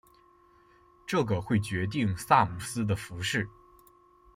[1.05, 3.47] 这个会决定萨姆斯的服饰。